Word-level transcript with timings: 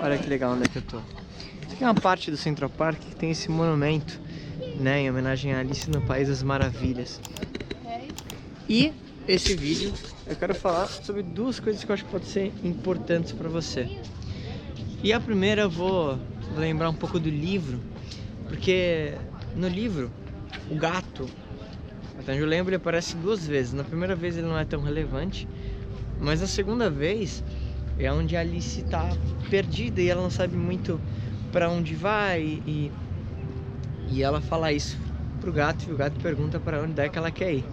Olha 0.00 0.16
que 0.18 0.28
legal 0.28 0.52
onde 0.52 0.64
é 0.64 0.68
que 0.68 0.78
eu 0.78 0.82
tô. 0.82 1.00
Tem 1.68 1.86
uma 1.86 1.94
parte 1.94 2.30
do 2.30 2.36
Central 2.36 2.70
Park 2.70 3.00
que 3.00 3.16
tem 3.16 3.30
esse 3.30 3.50
monumento, 3.50 4.20
né, 4.78 5.00
em 5.00 5.10
homenagem 5.10 5.52
a 5.52 5.60
Alice 5.60 5.90
no 5.90 6.00
País 6.02 6.28
das 6.28 6.42
Maravilhas. 6.42 7.20
E 8.68 8.92
esse 9.26 9.54
vídeo 9.54 9.92
eu 10.26 10.36
quero 10.36 10.54
falar 10.54 10.86
sobre 10.86 11.22
duas 11.22 11.58
coisas 11.58 11.82
que 11.82 11.90
eu 11.90 11.94
acho 11.94 12.04
que 12.04 12.10
podem 12.10 12.28
ser 12.28 12.52
importantes 12.62 13.32
para 13.32 13.48
você. 13.48 13.88
E 15.02 15.12
a 15.12 15.18
primeira 15.18 15.62
eu 15.62 15.70
vou 15.70 16.18
lembrar 16.56 16.90
um 16.90 16.94
pouco 16.94 17.18
do 17.18 17.30
livro, 17.30 17.80
porque 18.48 19.14
no 19.56 19.68
livro 19.68 20.10
o 20.70 20.76
gato, 20.76 21.07
até 22.18 22.32
onde 22.32 22.42
eu 22.42 22.48
lembro, 22.48 22.70
ele 22.70 22.76
aparece 22.76 23.16
duas 23.16 23.46
vezes. 23.46 23.72
Na 23.72 23.84
primeira 23.84 24.14
vez 24.14 24.36
ele 24.36 24.46
não 24.46 24.58
é 24.58 24.64
tão 24.64 24.82
relevante, 24.82 25.48
mas 26.20 26.40
na 26.40 26.46
segunda 26.46 26.90
vez 26.90 27.44
é 27.98 28.12
onde 28.12 28.36
a 28.36 28.40
Alice 28.40 28.80
está 28.80 29.08
perdida 29.48 30.00
e 30.00 30.08
ela 30.08 30.22
não 30.22 30.30
sabe 30.30 30.56
muito 30.56 31.00
para 31.52 31.70
onde 31.70 31.94
vai 31.94 32.60
e, 32.66 32.92
e 34.10 34.22
ela 34.22 34.40
fala 34.40 34.72
isso 34.72 34.98
pro 35.40 35.52
gato 35.52 35.88
e 35.88 35.92
o 35.92 35.96
gato 35.96 36.18
pergunta 36.20 36.58
para 36.58 36.82
onde 36.82 37.00
é 37.00 37.08
que 37.08 37.18
ela 37.18 37.30
quer 37.30 37.54
ir. 37.54 37.64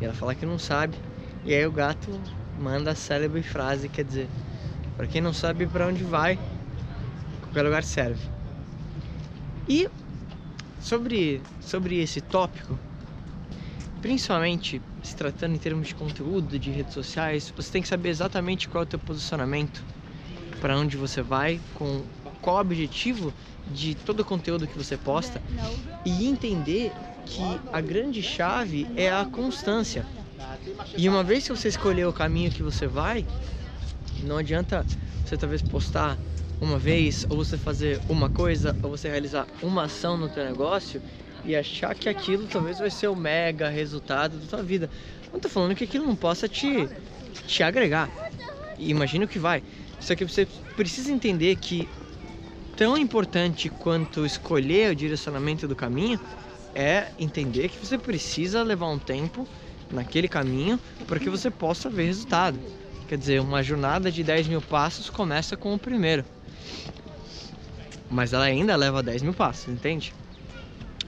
E 0.00 0.04
ela 0.04 0.14
fala 0.14 0.34
que 0.34 0.44
não 0.44 0.58
sabe. 0.58 0.96
E 1.44 1.54
aí 1.54 1.66
o 1.66 1.72
gato 1.72 2.10
manda 2.58 2.90
a 2.90 2.94
célebre 2.94 3.42
frase, 3.42 3.88
quer 3.88 4.04
dizer, 4.04 4.28
para 4.96 5.06
quem 5.06 5.20
não 5.20 5.32
sabe 5.32 5.66
para 5.66 5.86
onde 5.86 6.04
vai, 6.04 6.38
qualquer 7.40 7.62
lugar 7.62 7.84
serve. 7.84 8.28
E 9.68 9.88
sobre, 10.80 11.40
sobre 11.60 12.00
esse 12.00 12.20
tópico, 12.20 12.78
principalmente 14.02 14.82
se 15.00 15.14
tratando 15.14 15.54
em 15.54 15.58
termos 15.58 15.86
de 15.86 15.94
conteúdo, 15.94 16.58
de 16.58 16.70
redes 16.70 16.92
sociais, 16.92 17.52
você 17.56 17.70
tem 17.70 17.80
que 17.80 17.88
saber 17.88 18.08
exatamente 18.08 18.68
qual 18.68 18.82
é 18.82 18.84
o 18.84 18.86
teu 18.86 18.98
posicionamento, 18.98 19.82
para 20.60 20.76
onde 20.76 20.96
você 20.96 21.22
vai, 21.22 21.60
com 21.74 22.02
qual 22.42 22.56
o 22.56 22.60
objetivo 22.60 23.32
de 23.68 23.94
todo 23.94 24.20
o 24.20 24.24
conteúdo 24.24 24.66
que 24.66 24.76
você 24.76 24.96
posta 24.96 25.40
e 26.04 26.26
entender 26.26 26.92
que 27.24 27.42
a 27.72 27.80
grande 27.80 28.20
chave 28.22 28.88
é 28.96 29.10
a 29.10 29.24
constância. 29.24 30.04
E 30.98 31.08
uma 31.08 31.22
vez 31.22 31.46
que 31.46 31.50
você 31.54 31.68
escolher 31.68 32.06
o 32.06 32.12
caminho 32.12 32.50
que 32.50 32.62
você 32.62 32.88
vai, 32.88 33.24
não 34.24 34.36
adianta 34.36 34.84
você 35.24 35.36
talvez 35.36 35.62
postar 35.62 36.18
uma 36.60 36.78
vez, 36.78 37.24
ou 37.28 37.36
você 37.36 37.56
fazer 37.56 38.00
uma 38.08 38.28
coisa, 38.28 38.76
ou 38.82 38.90
você 38.90 39.08
realizar 39.08 39.46
uma 39.62 39.84
ação 39.84 40.16
no 40.16 40.28
teu 40.28 40.44
negócio 40.44 41.02
e 41.44 41.56
achar 41.56 41.94
que 41.94 42.08
aquilo 42.08 42.46
talvez 42.46 42.78
vai 42.78 42.90
ser 42.90 43.08
o 43.08 43.16
mega 43.16 43.68
resultado 43.68 44.38
da 44.38 44.46
tua 44.46 44.62
vida. 44.62 44.88
Não 45.32 45.40
tô 45.40 45.48
falando 45.48 45.74
que 45.74 45.84
aquilo 45.84 46.06
não 46.06 46.16
possa 46.16 46.48
te, 46.48 46.88
te 47.46 47.62
agregar. 47.62 48.08
E 48.78 48.90
imagino 48.90 49.26
que 49.26 49.38
vai. 49.38 49.62
Só 50.00 50.14
que 50.14 50.24
você 50.24 50.46
precisa 50.76 51.10
entender 51.10 51.56
que 51.56 51.88
tão 52.76 52.96
importante 52.96 53.68
quanto 53.68 54.26
escolher 54.26 54.92
o 54.92 54.96
direcionamento 54.96 55.68
do 55.68 55.76
caminho 55.76 56.18
é 56.74 57.08
entender 57.18 57.68
que 57.68 57.84
você 57.84 57.98
precisa 57.98 58.62
levar 58.62 58.88
um 58.88 58.98
tempo 58.98 59.46
naquele 59.90 60.26
caminho 60.28 60.80
para 61.06 61.20
que 61.20 61.28
você 61.28 61.50
possa 61.50 61.90
ver 61.90 62.06
resultado. 62.06 62.58
Quer 63.08 63.18
dizer, 63.18 63.40
uma 63.40 63.62
jornada 63.62 64.10
de 64.10 64.24
10 64.24 64.48
mil 64.48 64.62
passos 64.62 65.10
começa 65.10 65.56
com 65.56 65.74
o 65.74 65.78
primeiro. 65.78 66.24
Mas 68.10 68.32
ela 68.32 68.44
ainda 68.44 68.74
leva 68.74 69.02
10 69.02 69.22
mil 69.22 69.34
passos, 69.34 69.68
entende? 69.68 70.14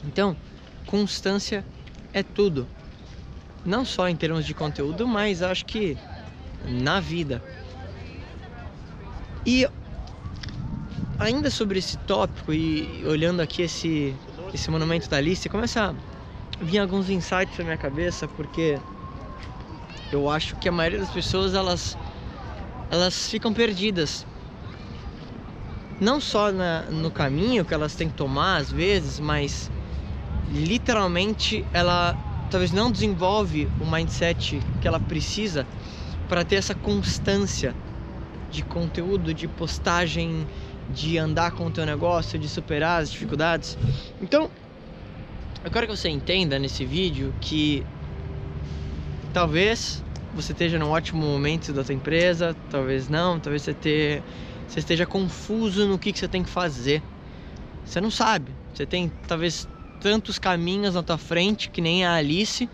Então, 0.06 0.36
constância 0.86 1.64
é 2.12 2.22
tudo. 2.22 2.69
Não 3.64 3.84
só 3.84 4.08
em 4.08 4.16
termos 4.16 4.44
de 4.44 4.55
conteúdo, 4.55 5.08
mas 5.08 5.42
acho 5.42 5.64
que 5.64 5.97
na 6.66 7.00
vida. 7.00 7.42
E 9.47 9.66
ainda 11.19 11.50
sobre 11.50 11.78
esse 11.78 11.97
tópico 11.98 12.53
e 12.53 13.04
olhando 13.06 13.41
aqui 13.41 13.62
esse, 13.62 14.15
esse 14.53 14.70
monumento 14.70 15.09
da 15.09 15.16
Alice, 15.16 15.48
começa 15.48 15.91
a 15.91 16.65
vir 16.65 16.78
alguns 16.78 17.09
insights 17.10 17.56
na 17.59 17.65
minha 17.65 17.76
cabeça, 17.76 18.28
porque 18.28 18.78
eu 20.12 20.31
acho 20.31 20.56
que 20.56 20.69
a 20.69 20.72
maioria 20.72 20.98
das 20.98 21.10
pessoas 21.10 21.54
elas, 21.54 21.97
elas 22.91 23.28
ficam 23.28 23.53
perdidas. 23.53 24.26
Não 26.00 26.21
só 26.21 26.50
na, 26.50 26.82
no 26.82 27.10
caminho 27.10 27.65
que 27.65 27.72
elas 27.72 27.94
têm 27.94 28.09
que 28.09 28.15
tomar 28.15 28.56
às 28.56 28.71
vezes, 28.71 29.21
mas 29.21 29.71
literalmente 30.53 31.65
ela 31.72 32.16
talvez 32.50 32.72
não 32.72 32.91
desenvolve 32.91 33.69
o 33.81 33.87
mindset 33.91 34.60
que 34.81 34.87
ela 34.87 35.00
precisa 35.00 35.66
para 36.28 36.44
ter 36.44 36.56
essa 36.56 36.75
constância 36.75 37.75
de 38.50 38.62
conteúdo, 38.62 39.34
de 39.34 39.49
postagem, 39.49 40.47
de 40.88 41.19
andar 41.19 41.53
com 41.53 41.66
o 41.66 41.71
teu 41.71 41.84
negócio, 41.84 42.38
de 42.38 42.49
superar 42.49 43.03
as 43.03 43.10
dificuldades. 43.10 43.77
Então, 44.22 44.49
eu 45.65 45.71
quero 45.71 45.87
que 45.87 45.97
você 45.97 46.09
entenda 46.09 46.59
nesse 46.59 46.84
vídeo 46.84 47.34
que 47.41 47.84
talvez 49.33 50.04
você 50.34 50.53
esteja 50.53 50.78
num 50.78 50.91
ótimo 50.91 51.22
momento 51.22 51.72
da 51.72 51.83
tua 51.83 51.94
empresa, 51.94 52.56
talvez 52.71 53.09
não, 53.09 53.41
talvez 53.41 53.62
você, 53.62 53.75
ter, 53.75 54.22
você 54.69 54.81
esteja 54.81 55.06
confuso 55.06 55.87
no 55.87 55.99
que, 55.99 56.12
que 56.12 56.19
você 56.19 56.28
tem 56.28 56.43
que 56.43 56.50
fazer. 56.50 57.03
Você 57.84 58.00
não 58.00 58.10
sabe. 58.10 58.53
Você 58.72 58.87
tem 58.87 59.10
talvez 59.27 59.69
tantos 60.04 60.38
caminhos 60.38 60.94
na 60.94 61.03
tua 61.03 61.16
frente, 61.16 61.70
que 61.70 61.81
nem 61.81 62.04
a 62.04 62.16
Alice, 62.16 62.69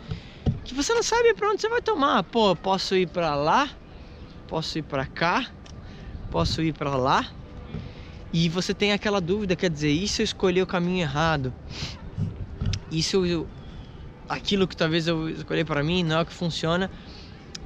que 0.65 0.75
você 0.75 0.93
não 0.93 1.03
sabe 1.05 1.33
para 1.33 1.49
onde 1.49 1.61
você 1.61 1.69
vai 1.69 1.81
tomar. 1.81 2.25
Pô, 2.25 2.57
posso 2.57 2.97
ir 2.97 3.07
para 3.07 3.37
lá, 3.37 3.71
posso 4.49 4.77
ir 4.79 4.83
para 4.83 5.07
cá, 5.07 5.49
posso 6.29 6.61
ir 6.61 6.73
para 6.73 6.97
lá. 6.97 7.25
E 8.33 8.49
você 8.49 8.75
tem 8.75 8.91
aquela 8.93 9.21
dúvida, 9.21 9.55
quer 9.55 9.71
dizer, 9.71 9.93
e 9.93 10.09
se 10.09 10.23
eu 10.23 10.25
escolher 10.25 10.63
o 10.63 10.67
caminho 10.67 11.03
errado? 11.03 11.55
E 12.91 13.01
se 13.01 13.15
eu, 13.15 13.47
aquilo 14.29 14.67
que 14.67 14.77
talvez 14.77 15.07
eu 15.07 15.31
escolhi 15.31 15.65
para 15.65 15.85
mim 15.85 16.03
não 16.03 16.19
é 16.19 16.23
o 16.23 16.27
que 16.27 16.33
funciona? 16.33 16.91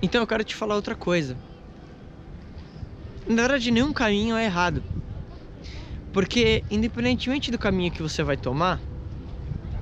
Então 0.03 0.21
eu 0.21 0.27
quero 0.27 0.45
te 0.45 0.55
falar 0.55 0.75
outra 0.75 0.95
coisa. 0.95 1.39
Na 3.27 3.41
verdade, 3.41 3.71
nenhum 3.71 3.95
caminho 3.95 4.37
é 4.37 4.45
errado. 4.45 4.85
Porque 6.13 6.63
independentemente 6.71 7.51
do 7.51 7.59
caminho 7.59 7.91
que 7.91 8.03
você 8.03 8.23
vai 8.23 8.37
tomar, 8.37 8.79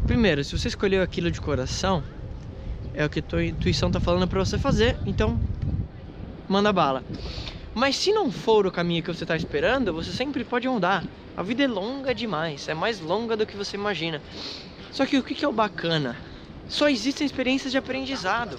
primeiro, 0.07 0.43
se 0.45 0.57
você 0.57 0.69
escolheu 0.69 1.03
aquilo 1.03 1.31
de 1.31 1.41
coração, 1.41 2.03
é 2.95 3.05
o 3.05 3.11
que 3.11 3.21
a 3.21 3.23
tua 3.23 3.45
intuição 3.45 3.89
está 3.89 4.01
falando 4.01 4.27
para 4.29 4.39
você 4.39 4.59
fazer, 4.59 4.97
então 5.07 5.41
manda 6.49 6.73
bala. 6.73 7.03
Mas 7.75 7.97
se 7.97 8.13
não 8.13 8.31
for 8.31 8.67
o 8.67 8.73
caminho 8.73 9.03
que 9.03 9.13
você 9.13 9.25
está 9.25 9.37
esperando, 9.37 9.93
você 9.93 10.13
sempre 10.13 10.45
pode 10.45 10.69
mudar. 10.69 11.05
A 11.37 11.43
vida 11.43 11.63
é 11.63 11.67
longa 11.67 12.15
demais, 12.15 12.69
é 12.69 12.75
mais 12.75 13.01
longa 13.01 13.37
do 13.37 13.47
que 13.47 13.57
você 13.57 13.77
imagina. 13.77 14.21
Só 14.91 15.07
que 15.07 15.17
o 15.17 15.23
que 15.23 15.43
é 15.43 15.49
o 15.49 15.53
bacana? 15.53 16.17
Só 16.69 16.89
existem 16.89 17.25
experiências 17.25 17.73
de 17.73 17.79
aprendizado. 17.79 18.59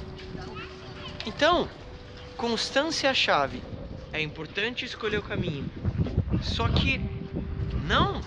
Então, 1.25 1.69
constância 2.35 3.07
é 3.07 3.11
a 3.11 3.13
chave. 3.13 3.61
É 4.11 4.19
importante 4.19 4.85
escolher 4.85 5.17
o 5.17 5.23
caminho. 5.23 5.69
Só 6.41 6.67
que 6.67 6.99
não 7.87 8.21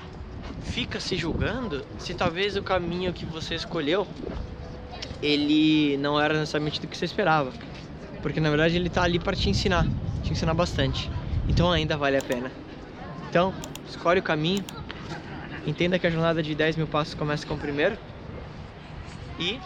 fica 0.66 1.00
se 1.00 1.16
julgando 1.16 1.84
se 1.99 2.15
talvez 2.15 2.56
o 2.56 2.62
caminho 2.62 3.12
que 3.12 3.25
você 3.25 3.54
escolheu 3.54 4.06
ele 5.22 5.97
não 5.99 6.21
era 6.21 6.34
necessariamente 6.34 6.81
do 6.81 6.87
que 6.87 6.97
você 6.97 7.04
esperava. 7.06 7.53
Porque 8.21 8.41
na 8.41 8.50
verdade 8.50 8.77
ele 8.77 8.88
está 8.88 9.03
ali 9.03 9.19
para 9.19 9.34
te 9.34 9.49
ensinar 9.49 9.87
te 10.27 10.32
ensinar 10.32 10.54
bastante. 10.54 11.10
Então 11.49 11.71
ainda 11.71 11.97
vale 11.97 12.16
a 12.16 12.22
pena. 12.22 12.50
Então, 13.28 13.54
escolhe 13.88 14.21
o 14.21 14.22
caminho. 14.22 14.65
Entenda 15.66 15.99
que 15.99 16.06
a 16.06 16.10
jornada 16.10 16.43
de 16.43 16.54
10 16.54 16.77
mil 16.77 16.87
passos 16.87 17.15
começa 17.15 17.47
com 17.47 17.54
o 17.54 17.59
primeiro. 17.59 17.97
E 19.38 19.60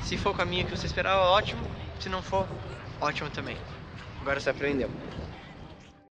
se 0.00 0.16
for 0.16 0.30
o 0.30 0.34
caminho 0.34 0.64
que 0.64 0.76
você 0.76 0.86
esperava, 0.86 1.22
ótimo. 1.22 1.60
Se 2.00 2.08
não 2.08 2.22
for, 2.22 2.46
ótimo 3.00 3.30
também. 3.30 3.56
Agora 4.20 4.40
você 4.40 4.50
aprendeu. 4.50 4.90